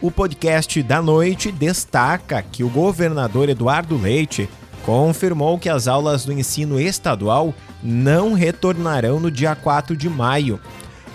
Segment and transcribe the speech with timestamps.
[0.00, 4.48] O podcast da noite destaca que o governador Eduardo Leite
[4.86, 7.52] confirmou que as aulas do ensino estadual
[7.82, 10.60] não retornarão no dia 4 de maio.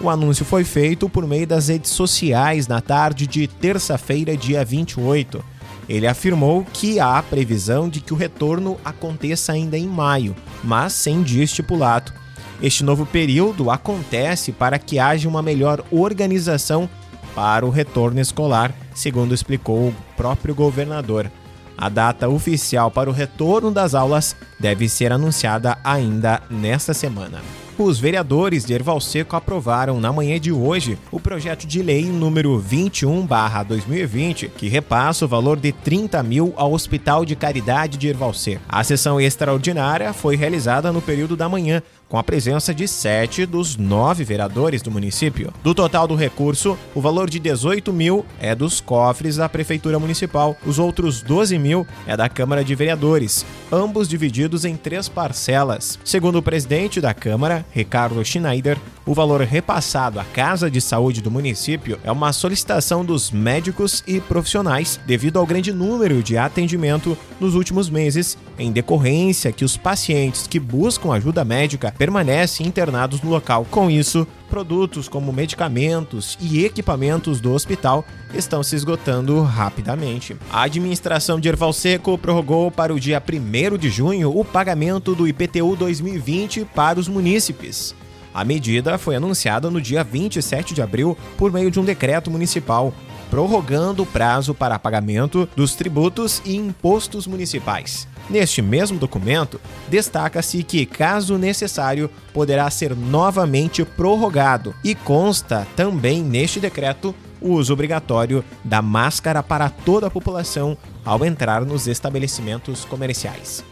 [0.00, 5.44] O anúncio foi feito por meio das redes sociais na tarde de terça-feira, dia 28.
[5.88, 11.22] Ele afirmou que há previsão de que o retorno aconteça ainda em maio, mas sem
[11.22, 12.12] dia estipulado.
[12.60, 16.90] Este novo período acontece para que haja uma melhor organização
[17.34, 21.30] para o retorno escolar, segundo explicou o próprio governador.
[21.76, 27.40] A data oficial para o retorno das aulas deve ser anunciada ainda nesta semana.
[27.78, 32.60] Os vereadores de Erval Seco aprovaram na manhã de hoje o projeto de lei número
[32.60, 38.62] 21/2020, que repassa o valor de 30 mil ao Hospital de Caridade de Erval Seco.
[38.68, 43.78] A sessão extraordinária foi realizada no período da manhã, com a presença de sete dos
[43.78, 45.50] nove vereadores do município.
[45.64, 50.54] Do total do recurso, o valor de 18 mil é dos cofres da Prefeitura Municipal,
[50.66, 55.98] os outros 12 mil é da Câmara de Vereadores, ambos divididos em três parcelas.
[56.04, 61.30] Segundo o presidente da Câmara, Ricardo Schneider, o valor repassado à Casa de Saúde do
[61.30, 67.54] município é uma solicitação dos médicos e profissionais devido ao grande número de atendimento nos
[67.54, 73.66] últimos meses, em decorrência que os pacientes que buscam ajuda médica permanecem internados no local.
[73.70, 80.36] Com isso, produtos como medicamentos e equipamentos do hospital estão se esgotando rapidamente.
[80.52, 85.26] A administração de Erval Seco prorrogou para o dia 1 de junho o pagamento do
[85.26, 87.94] IPTU 2020 para os munícipes.
[88.34, 92.92] A medida foi anunciada no dia 27 de abril por meio de um decreto municipal,
[93.32, 98.06] prorrogando o prazo para pagamento dos tributos e impostos municipais.
[98.28, 99.58] Neste mesmo documento,
[99.88, 107.72] destaca-se que, caso necessário, poderá ser novamente prorrogado e consta também neste decreto o uso
[107.72, 113.64] obrigatório da máscara para toda a população ao entrar nos estabelecimentos comerciais.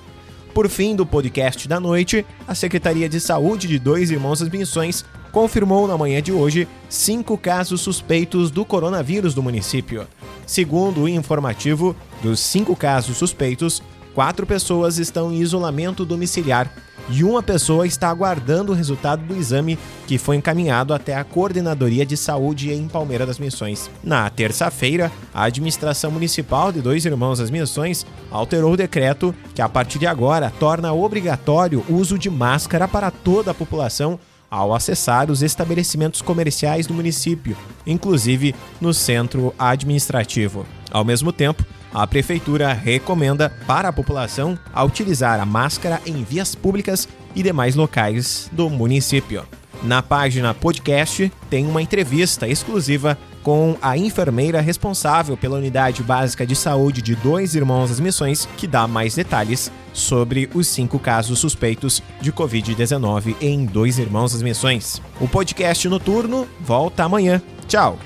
[0.54, 5.04] Por fim do podcast da noite, a Secretaria de Saúde de Dois Irmãos das Missões
[5.30, 10.08] confirmou na manhã de hoje cinco casos suspeitos do coronavírus do município.
[10.44, 13.80] Segundo o informativo, dos cinco casos suspeitos,
[14.12, 16.68] quatro pessoas estão em isolamento domiciliar
[17.08, 22.04] e uma pessoa está aguardando o resultado do exame que foi encaminhado até a Coordenadoria
[22.04, 23.90] de Saúde em Palmeira das Missões.
[24.02, 29.68] Na terça-feira, a administração municipal de Dois Irmãos das Missões alterou o decreto que, a
[29.68, 34.18] partir de agora, torna obrigatório o uso de máscara para toda a população
[34.50, 37.56] ao acessar os estabelecimentos comerciais do município,
[37.86, 40.66] inclusive no centro administrativo.
[40.90, 46.54] Ao mesmo tempo, a prefeitura recomenda para a população a utilizar a máscara em vias
[46.54, 49.44] públicas e demais locais do município.
[49.82, 56.54] Na página podcast tem uma entrevista exclusiva com a enfermeira responsável pela unidade básica de
[56.54, 62.02] saúde de Dois Irmãos das Missões, que dá mais detalhes sobre os cinco casos suspeitos
[62.20, 65.00] de Covid-19 em Dois Irmãos das Missões.
[65.18, 67.40] O podcast noturno volta amanhã.
[67.66, 67.98] Tchau!